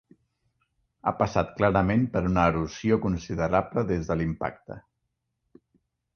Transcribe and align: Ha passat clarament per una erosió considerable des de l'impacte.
Ha 1.03 1.11
passat 1.19 1.51
clarament 1.59 2.05
per 2.15 2.23
una 2.31 2.47
erosió 2.55 2.99
considerable 3.05 3.85
des 3.93 4.09
de 4.11 4.19
l'impacte. 4.23 4.81